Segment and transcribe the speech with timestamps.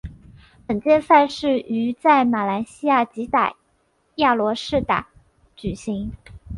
[0.65, 3.55] 本届赛事于在马来西亚吉打
[4.15, 5.07] 亚罗士打
[5.55, 6.11] 举行。